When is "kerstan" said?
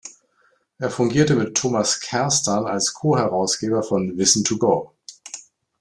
1.99-2.65